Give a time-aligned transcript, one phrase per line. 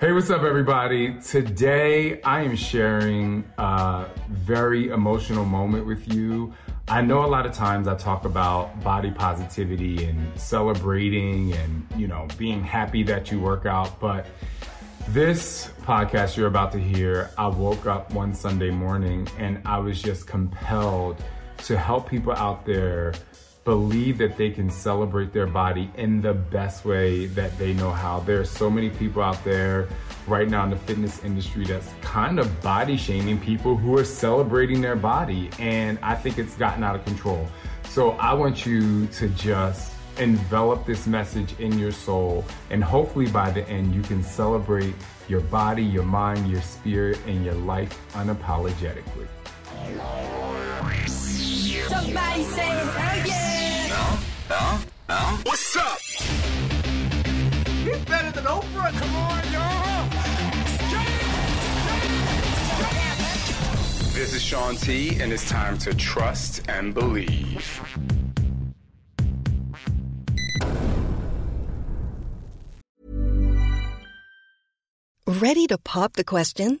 [0.00, 1.14] Hey, what's up, everybody?
[1.14, 6.54] Today I am sharing a very emotional moment with you.
[6.86, 12.06] I know a lot of times I talk about body positivity and celebrating and, you
[12.06, 14.26] know, being happy that you work out, but
[15.08, 20.00] this podcast you're about to hear, I woke up one Sunday morning and I was
[20.00, 21.20] just compelled
[21.64, 23.14] to help people out there
[23.68, 28.18] believe that they can celebrate their body in the best way that they know how.
[28.20, 29.90] There are so many people out there
[30.26, 34.80] right now in the fitness industry that's kind of body shaming people who are celebrating
[34.80, 35.50] their body.
[35.58, 37.46] And I think it's gotten out of control.
[37.84, 42.46] So I want you to just envelop this message in your soul.
[42.70, 44.94] And hopefully by the end, you can celebrate
[45.28, 49.28] your body, your mind, your spirit, and your life unapologetically.
[51.86, 53.07] Somebody say!
[54.60, 54.78] Huh?
[55.08, 55.36] Huh?
[55.44, 55.98] What's up?
[57.84, 58.92] He's better than Oprah.
[58.98, 60.08] Come on, y'all.
[64.12, 67.80] This is Shaun T, and it's time to trust and believe.
[75.24, 76.80] Ready to pop the question?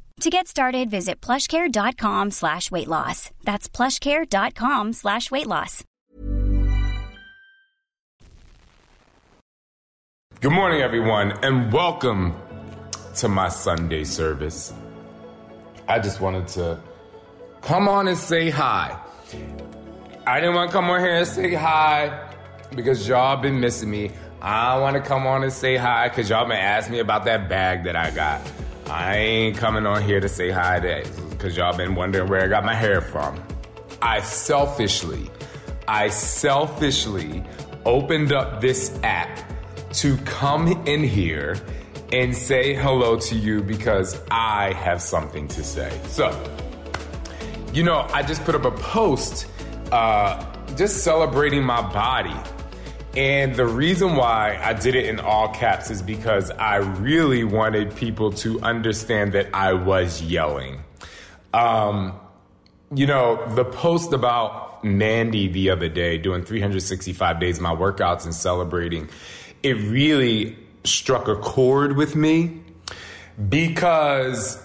[0.19, 3.31] To get started, visit plushcare.com slash weight loss.
[3.43, 5.83] That's plushcare.com slash weight loss.
[10.41, 12.35] Good morning, everyone, and welcome
[13.15, 14.73] to my Sunday service.
[15.87, 16.79] I just wanted to
[17.61, 18.99] come on and say hi.
[20.25, 22.29] I didn't want to come on here and say hi
[22.75, 24.11] because y'all been missing me.
[24.41, 27.49] I want to come on and say hi because y'all been asking me about that
[27.49, 28.41] bag that I got.
[28.87, 32.47] I ain't coming on here to say hi to because y'all been wondering where I
[32.47, 33.41] got my hair from.
[34.01, 35.29] I selfishly,
[35.87, 37.43] I selfishly
[37.85, 39.39] opened up this app
[39.93, 41.55] to come in here
[42.11, 45.99] and say hello to you because I have something to say.
[46.07, 46.31] So,
[47.73, 49.47] you know, I just put up a post
[49.91, 52.35] uh, just celebrating my body.
[53.15, 57.95] And the reason why I did it in all caps is because I really wanted
[57.95, 60.83] people to understand that I was yelling.
[61.53, 62.17] Um,
[62.93, 68.23] you know, the post about Mandy the other day doing 365 days of my workouts
[68.23, 69.09] and celebrating,
[69.61, 72.61] it really struck a chord with me
[73.49, 74.61] because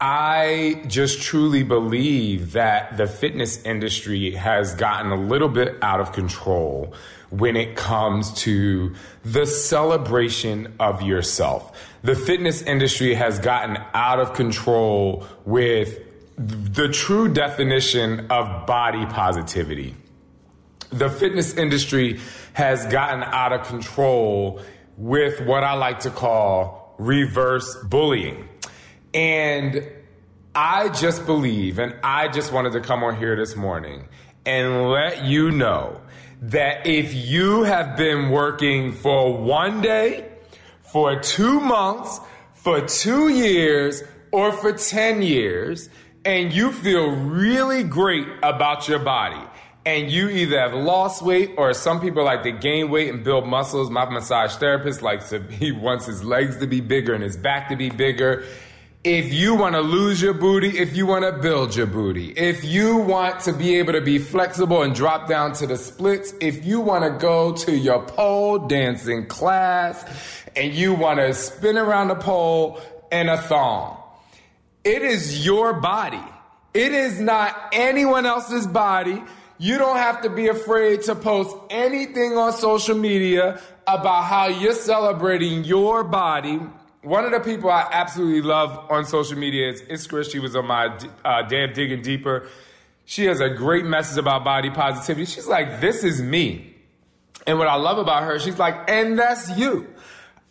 [0.00, 6.12] I just truly believe that the fitness industry has gotten a little bit out of
[6.12, 6.94] control
[7.30, 11.76] when it comes to the celebration of yourself.
[12.02, 15.98] The fitness industry has gotten out of control with
[16.36, 19.94] the true definition of body positivity.
[20.90, 22.20] The fitness industry
[22.54, 24.60] has gotten out of control
[24.96, 28.48] with what I like to call reverse bullying.
[29.14, 29.86] And
[30.54, 34.08] I just believe, and I just wanted to come on here this morning
[34.44, 36.00] and let you know
[36.40, 40.26] that if you have been working for one day,
[40.82, 42.20] for two months,
[42.54, 44.02] for two years,
[44.32, 45.88] or for 10 years,
[46.24, 49.42] and you feel really great about your body,
[49.86, 53.46] and you either have lost weight or some people like to gain weight and build
[53.46, 53.90] muscles.
[53.90, 57.68] My massage therapist likes to, he wants his legs to be bigger and his back
[57.68, 58.44] to be bigger.
[59.02, 62.62] If you want to lose your booty, if you want to build your booty, if
[62.62, 66.66] you want to be able to be flexible and drop down to the splits, if
[66.66, 70.04] you want to go to your pole dancing class
[70.54, 72.78] and you want to spin around the pole
[73.10, 73.96] in a thong,
[74.84, 76.20] it is your body.
[76.74, 79.22] It is not anyone else's body.
[79.56, 84.74] You don't have to be afraid to post anything on social media about how you're
[84.74, 86.60] celebrating your body
[87.02, 90.30] one of the people I absolutely love on social media is Iskra.
[90.30, 90.86] She was on my
[91.24, 92.46] uh, of digging deeper.
[93.06, 95.24] She has a great message about body positivity.
[95.24, 96.74] She's like, this is me.
[97.46, 99.88] And what I love about her, she's like, and that's you.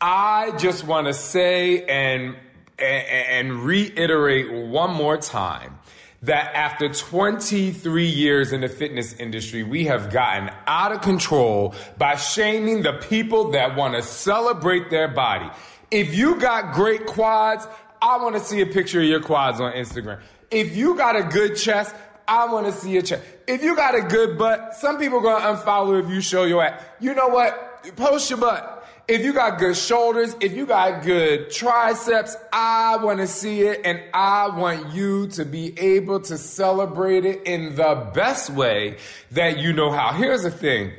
[0.02, 2.36] I just want to say and,
[2.80, 5.78] and, and reiterate one more time
[6.24, 12.16] that after 23 years in the fitness industry, we have gotten out of control by
[12.16, 15.50] shaming the people that want to celebrate their body.
[15.92, 17.68] If you got great quads,
[18.02, 20.22] I want to see a picture of your quads on Instagram.
[20.52, 21.96] If you got a good chest,
[22.28, 23.24] I want to see a chest.
[23.48, 26.44] If you got a good butt, some people are going to unfollow if you show
[26.46, 26.82] your ass.
[27.00, 27.96] You know what?
[27.96, 28.76] Post your butt.
[29.08, 33.82] If you got good shoulders, if you got good triceps, I want to see it
[33.84, 38.98] and I want you to be able to celebrate it in the best way
[39.32, 40.14] that you know how.
[40.14, 40.94] Here's the thing.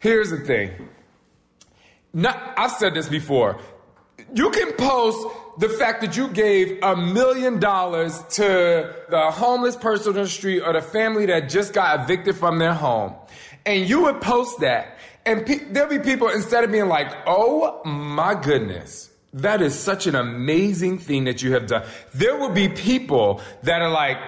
[0.00, 0.88] Here's the thing.
[2.12, 3.60] Not, I've said this before.
[4.32, 5.26] You can post
[5.58, 10.60] the fact that you gave a million dollars to the homeless person on the street
[10.60, 13.14] or the family that just got evicted from their home.
[13.66, 17.82] And you would post that and pe- there'll be people, instead of being like, oh
[17.84, 21.84] my goodness, that is such an amazing thing that you have done.
[22.12, 24.18] There will be people that are like,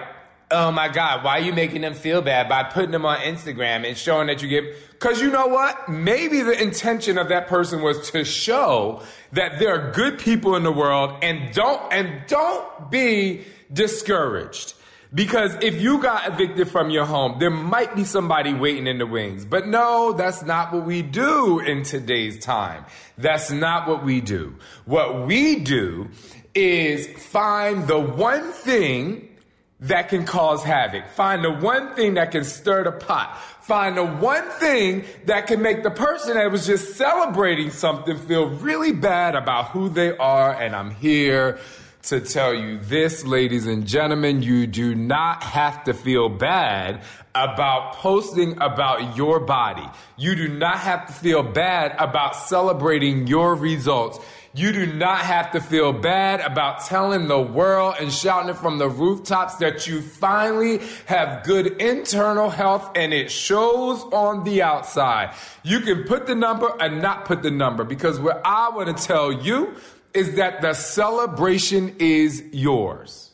[0.51, 3.87] oh my God, why are you making them feel bad by putting them on Instagram
[3.87, 4.65] and showing that you give?
[4.91, 5.89] Because you know what?
[5.89, 9.01] Maybe the intention of that person was to show
[9.33, 14.73] that there are good people in the world and don't, and don't be discouraged.
[15.13, 19.05] Because if you got evicted from your home, there might be somebody waiting in the
[19.05, 19.45] wings.
[19.45, 22.85] But no, that's not what we do in today's time.
[23.17, 24.55] That's not what we do.
[24.85, 26.09] What we do
[26.53, 29.36] is find the one thing
[29.79, 31.07] that can cause havoc.
[31.09, 33.37] Find the one thing that can stir the pot.
[33.61, 38.49] Find the one thing that can make the person that was just celebrating something feel
[38.49, 40.53] really bad about who they are.
[40.53, 41.59] And I'm here
[42.03, 44.41] to tell you this, ladies and gentlemen.
[44.41, 47.03] You do not have to feel bad
[47.35, 49.87] about posting about your body.
[50.15, 54.19] You do not have to feel bad about celebrating your results.
[54.53, 58.77] You do not have to feel bad about telling the world and shouting it from
[58.77, 65.35] the rooftops that you finally have good internal health and it shows on the outside.
[65.63, 69.03] You can put the number and not put the number because what I want to
[69.03, 69.75] tell you
[70.13, 73.31] is that the celebration is yours.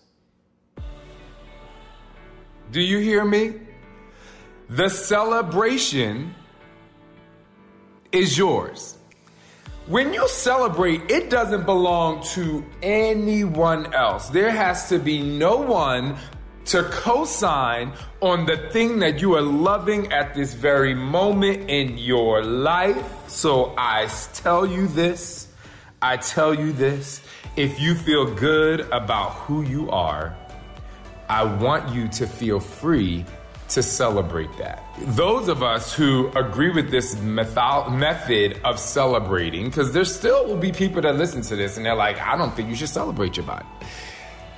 [2.72, 3.54] Do you hear me?
[4.68, 6.34] The celebration
[8.12, 8.98] is yours.
[9.88, 14.30] When you celebrate, it doesn't belong to anyone else.
[14.30, 16.16] There has to be no one
[16.66, 17.92] to co sign
[18.22, 23.06] on the thing that you are loving at this very moment in your life.
[23.28, 25.50] So I tell you this
[26.02, 27.22] I tell you this
[27.56, 30.36] if you feel good about who you are,
[31.30, 33.26] I want you to feel free
[33.74, 34.84] to celebrate that.
[35.00, 40.72] Those of us who agree with this method of celebrating, because there still will be
[40.72, 43.46] people that listen to this and they're like, I don't think you should celebrate your
[43.46, 43.66] body.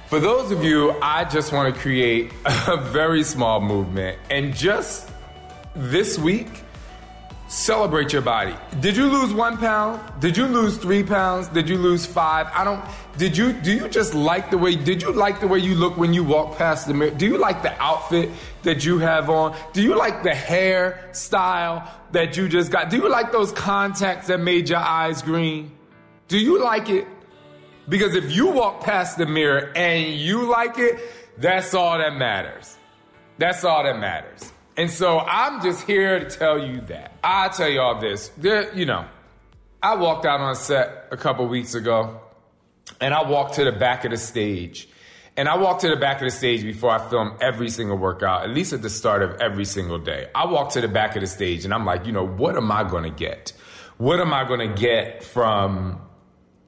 [0.08, 4.20] For those of you, I just want to create a very small movement.
[4.30, 5.10] And just
[5.76, 6.65] this week,
[7.48, 8.56] Celebrate your body.
[8.80, 10.02] Did you lose one pound?
[10.20, 11.48] Did you lose three pounds?
[11.48, 12.48] Did you lose five?
[12.52, 12.84] I don't.
[13.18, 13.54] Did you?
[13.54, 14.76] Do you just like the way?
[14.76, 17.12] Did you like the way you look when you walk past the mirror?
[17.12, 18.32] Do you like the outfit
[18.64, 19.56] that you have on?
[19.74, 22.90] Do you like the hair style that you just got?
[22.90, 25.72] Do you like those contacts that made your eyes green?
[26.28, 27.08] Do you like it?
[27.88, 31.00] Because if you walk past the mirror and you like it,
[31.38, 32.76] that's all that matters.
[33.38, 34.52] That's all that matters.
[34.78, 37.14] And so I'm just here to tell you that.
[37.24, 38.30] I tell y'all this.
[38.38, 39.06] There, you know,
[39.82, 42.20] I walked out on set a couple weeks ago
[43.00, 44.90] and I walked to the back of the stage.
[45.38, 48.44] And I walked to the back of the stage before I film every single workout,
[48.44, 50.30] at least at the start of every single day.
[50.34, 52.72] I walked to the back of the stage and I'm like, you know, what am
[52.72, 53.52] I to get?
[53.98, 56.02] What am I to get from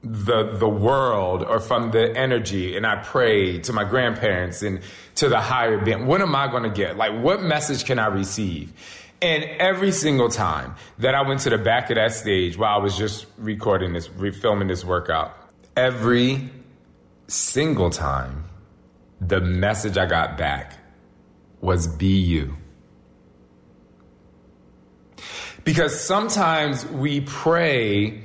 [0.02, 4.80] the the world or from the energy and I pray to my grandparents and
[5.16, 6.06] to the higher being.
[6.06, 6.96] What am I going to get?
[6.96, 8.72] Like what message can I receive?
[9.20, 12.82] And every single time that I went to the back of that stage while I
[12.82, 15.36] was just recording this, refilming this workout,
[15.76, 16.48] every
[17.26, 18.44] single time
[19.20, 20.74] the message I got back
[21.60, 22.56] was be you.
[25.64, 28.22] Because sometimes we pray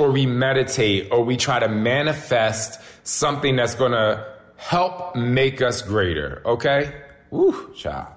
[0.00, 4.26] or we meditate or we try to manifest something that's going to
[4.56, 7.02] help make us greater, okay?
[7.30, 8.08] Woo, child.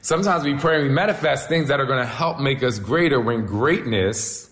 [0.00, 3.20] Sometimes we pray and we manifest things that are going to help make us greater
[3.20, 4.48] when greatness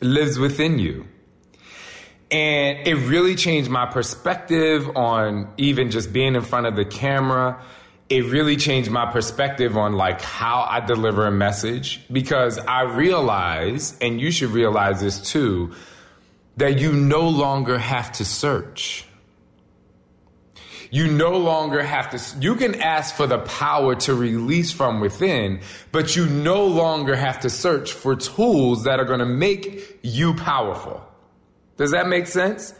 [0.00, 1.06] lives within you.
[2.32, 7.62] And it really changed my perspective on even just being in front of the camera
[8.08, 13.98] it really changed my perspective on like how I deliver a message because I realize,
[14.00, 15.74] and you should realize this too,
[16.56, 19.06] that you no longer have to search.
[20.90, 25.60] You no longer have to, you can ask for the power to release from within,
[25.90, 30.34] but you no longer have to search for tools that are going to make you
[30.34, 31.02] powerful.
[31.76, 32.72] Does that make sense?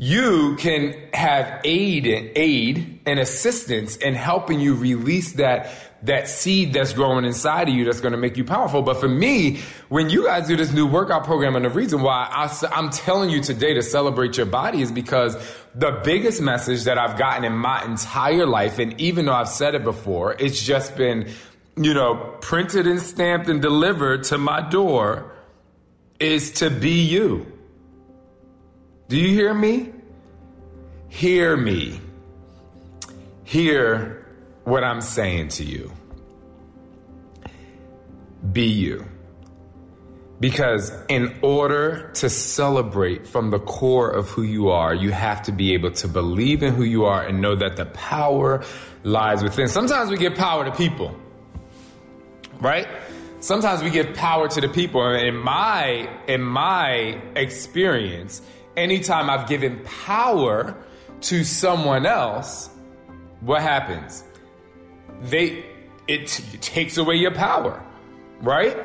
[0.00, 5.70] You can have aid and aid and assistance in helping you release that
[6.04, 8.80] that seed that's growing inside of you that's going to make you powerful.
[8.80, 12.26] But for me, when you guys do this new workout program, and the reason why
[12.30, 15.36] I, I'm telling you today to celebrate your body is because
[15.74, 19.74] the biggest message that I've gotten in my entire life, and even though I've said
[19.74, 21.28] it before, it's just been,
[21.76, 25.30] you know, printed and stamped and delivered to my door
[26.18, 27.59] is to be you.
[29.10, 29.90] Do you hear me?
[31.08, 32.00] Hear me.
[33.42, 34.24] Hear
[34.62, 35.90] what I'm saying to you.
[38.52, 39.04] Be you.
[40.38, 45.50] Because in order to celebrate from the core of who you are, you have to
[45.50, 48.62] be able to believe in who you are and know that the power
[49.02, 49.66] lies within.
[49.66, 51.16] Sometimes we give power to people,
[52.60, 52.86] right?
[53.40, 55.04] Sometimes we give power to the people.
[55.04, 58.40] And in my, in my experience,
[58.76, 60.74] anytime I've given power
[61.22, 62.70] to someone else,
[63.40, 64.24] what happens?
[65.22, 65.64] They
[66.08, 67.82] it t- takes away your power,
[68.40, 68.76] right?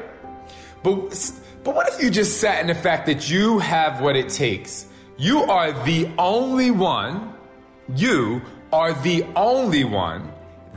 [0.84, 1.32] But
[1.64, 4.86] but what if you just sat in the fact that you have what it takes?
[5.18, 7.34] You are the only one,
[7.96, 10.32] you are the only one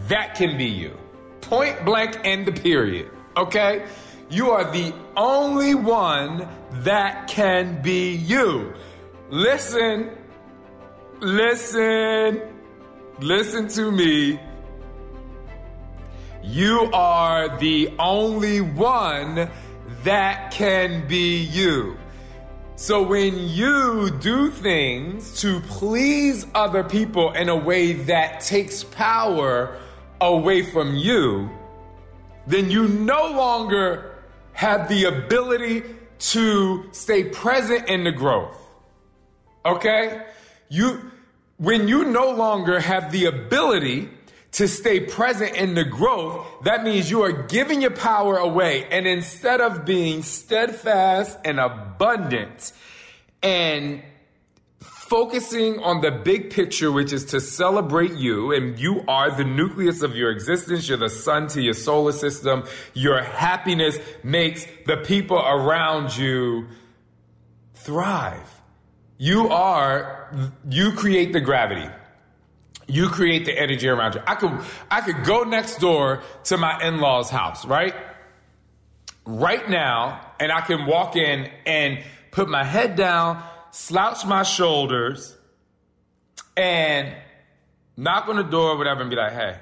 [0.09, 0.97] that can be you.
[1.41, 3.11] Point blank and the period.
[3.37, 3.85] Okay?
[4.31, 8.75] You are the only one that can be you.
[9.31, 10.11] Listen,
[11.21, 12.41] listen,
[13.21, 14.41] listen to me.
[16.43, 19.51] You are the only one
[20.03, 21.99] that can be you.
[22.77, 29.79] So when you do things to please other people in a way that takes power
[30.23, 31.51] away from you,
[32.47, 34.15] then you no longer
[34.55, 35.83] have the ability
[36.19, 38.57] to stay present in the growth.
[39.77, 40.23] Okay?
[40.69, 41.11] You,
[41.57, 44.09] when you no longer have the ability
[44.53, 48.87] to stay present in the growth, that means you are giving your power away.
[48.91, 52.73] And instead of being steadfast and abundant
[53.43, 54.03] and
[55.09, 60.03] focusing on the big picture, which is to celebrate you, and you are the nucleus
[60.03, 60.89] of your existence.
[60.89, 62.65] You're the sun to your solar system.
[62.93, 66.67] Your happiness makes the people around you
[67.75, 68.58] thrive.
[69.19, 70.31] You are,
[70.71, 71.89] you create the gravity.
[72.87, 74.23] You create the energy around you.
[74.27, 74.61] I could,
[74.91, 77.95] I could go next door to my in-laws house, right?
[79.27, 85.37] Right now, and I can walk in and put my head down, slouch my shoulders,
[86.57, 87.13] and
[87.97, 89.59] knock on the door or whatever and be like, hey.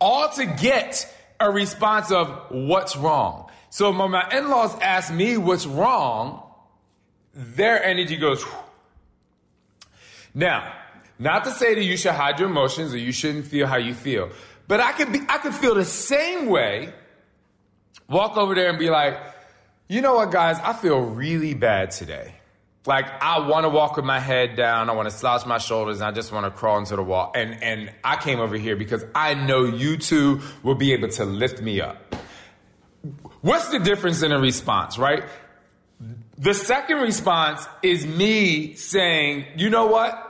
[0.00, 3.50] All to get a response of what's wrong.
[3.70, 6.42] So when my in-laws ask me what's wrong,
[7.36, 8.42] their energy goes.
[8.42, 8.58] Whew.
[10.34, 10.72] Now,
[11.18, 13.94] not to say that you should hide your emotions or you shouldn't feel how you
[13.94, 14.30] feel,
[14.66, 16.92] but I could be, I could feel the same way.
[18.08, 19.18] Walk over there and be like,
[19.88, 22.34] you know what, guys, I feel really bad today.
[22.86, 26.00] Like I want to walk with my head down, I want to slouch my shoulders,
[26.00, 27.32] and I just want to crawl into the wall.
[27.34, 31.24] And and I came over here because I know you two will be able to
[31.24, 32.14] lift me up.
[33.40, 35.24] What's the difference in a response, right?
[36.38, 40.22] The second response is me saying, you know what?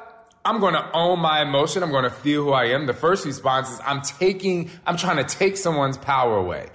[0.44, 1.82] I'm going to own my emotion.
[1.82, 2.86] I'm going to feel who I am.
[2.86, 6.68] The first response is I'm taking, I'm trying to take someone's power away.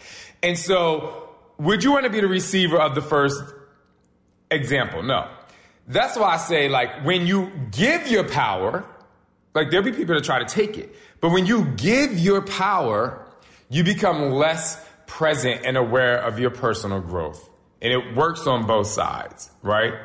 [0.44, 3.42] And so, would you want to be the receiver of the first
[4.50, 5.04] example?
[5.04, 5.30] No.
[5.88, 8.84] That's why I say, like, when you give your power,
[9.54, 10.94] like, there'll be people that try to take it.
[11.22, 13.26] But when you give your power,
[13.70, 17.50] you become less present and aware of your personal growth.
[17.82, 19.96] And it works on both sides, right?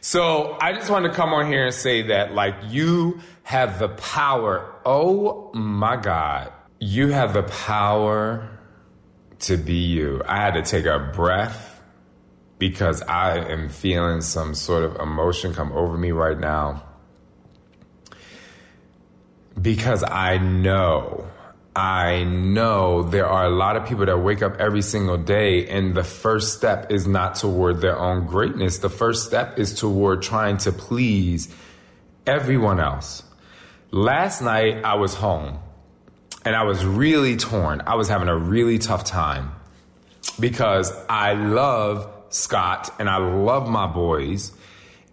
[0.00, 3.88] So I just want to come on here and say that, like, you have the
[3.88, 4.72] power.
[4.84, 6.52] Oh my God.
[6.78, 8.48] You have the power
[9.40, 10.22] to be you.
[10.26, 11.82] I had to take a breath
[12.58, 16.84] because I am feeling some sort of emotion come over me right now.
[19.60, 21.28] Because I know
[21.76, 25.94] I know there are a lot of people that wake up every single day, and
[25.94, 28.78] the first step is not toward their own greatness.
[28.78, 31.54] The first step is toward trying to please
[32.26, 33.22] everyone else.
[33.90, 35.58] Last night, I was home
[36.46, 37.82] and I was really torn.
[37.86, 39.52] I was having a really tough time
[40.40, 44.50] because I love Scott and I love my boys.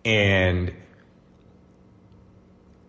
[0.06, 0.74] And,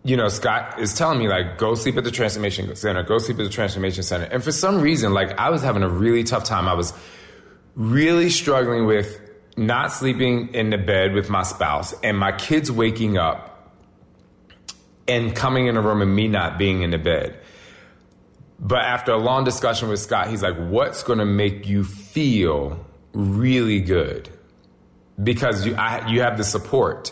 [0.05, 3.39] you know, Scott is telling me, like, go sleep at the Transformation Center, go sleep
[3.39, 4.25] at the Transformation Center.
[4.25, 6.67] And for some reason, like, I was having a really tough time.
[6.67, 6.93] I was
[7.73, 9.19] really struggling with
[9.57, 13.73] not sleeping in the bed with my spouse and my kids waking up
[15.07, 17.39] and coming in a room and me not being in the bed.
[18.59, 22.85] But after a long discussion with Scott, he's like, what's going to make you feel
[23.13, 24.29] really good?
[25.21, 27.11] Because you, I, you have the support.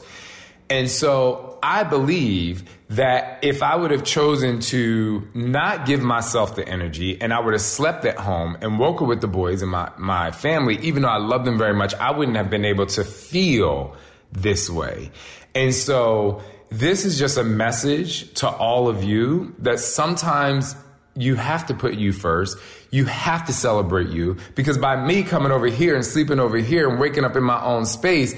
[0.70, 6.68] And so I believe that if I would have chosen to not give myself the
[6.68, 9.72] energy and I would have slept at home and woke up with the boys and
[9.72, 12.86] my, my family, even though I love them very much, I wouldn't have been able
[12.88, 13.96] to feel
[14.32, 15.12] this way.
[15.56, 20.76] And so this is just a message to all of you that sometimes
[21.16, 22.58] you have to put you first.
[22.90, 26.90] You have to celebrate you because by me coming over here and sleeping over here
[26.90, 28.34] and waking up in my own space,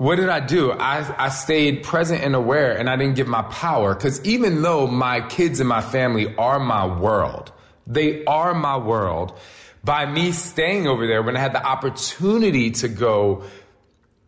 [0.00, 0.72] what did I do?
[0.72, 4.86] I, I stayed present and aware and I didn't give my power because even though
[4.86, 7.52] my kids and my family are my world,
[7.86, 9.38] they are my world.
[9.84, 13.42] By me staying over there when I had the opportunity to go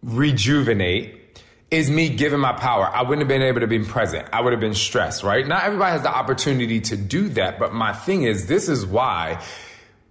[0.03, 2.87] rejuvenate, is me giving my power.
[2.95, 4.29] I wouldn't have been able to be present.
[4.31, 5.47] I would have been stressed, right?
[5.47, 9.43] Not everybody has the opportunity to do that, but my thing is, this is why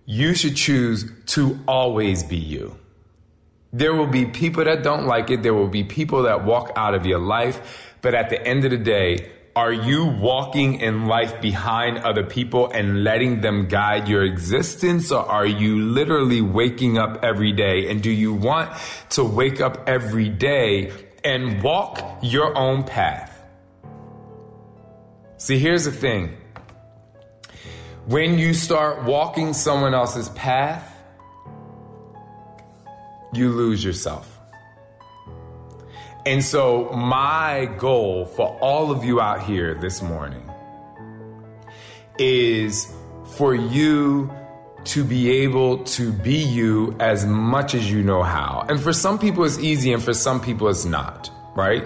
[0.07, 2.80] you should choose to always be you.
[3.73, 5.43] There will be people that don't like it.
[5.43, 7.93] There will be people that walk out of your life.
[8.01, 12.71] But at the end of the day, are you walking in life behind other people
[12.71, 15.11] and letting them guide your existence?
[15.11, 17.89] Or are you literally waking up every day?
[17.89, 18.71] And do you want
[19.11, 20.91] to wake up every day
[21.23, 23.37] and walk your own path.
[25.37, 26.37] See, here's the thing
[28.05, 30.90] when you start walking someone else's path,
[33.33, 34.39] you lose yourself.
[36.25, 40.47] And so, my goal for all of you out here this morning
[42.19, 42.93] is
[43.35, 44.31] for you
[44.83, 48.65] to be able to be you as much as you know how.
[48.67, 51.85] And for some people it's easy and for some people it's not, right?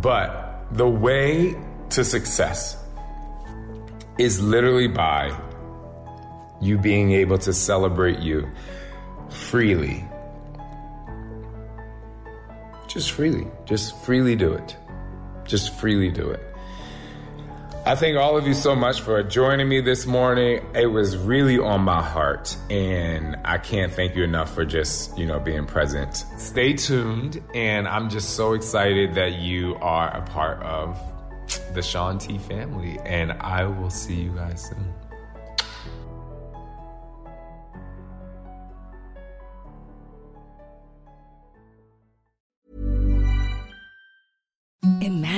[0.00, 1.56] But the way
[1.90, 2.76] to success
[4.18, 5.36] is literally by
[6.60, 8.50] you being able to celebrate you
[9.28, 10.04] freely.
[12.96, 13.46] Just freely.
[13.66, 14.74] Just freely do it.
[15.44, 16.40] Just freely do it.
[17.84, 20.64] I thank all of you so much for joining me this morning.
[20.74, 25.26] It was really on my heart, and I can't thank you enough for just, you
[25.26, 26.24] know, being present.
[26.38, 30.98] Stay tuned, and I'm just so excited that you are a part of
[31.74, 34.95] the Shaun T family, and I will see you guys soon.